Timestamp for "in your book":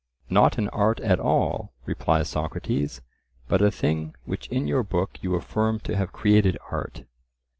4.47-5.19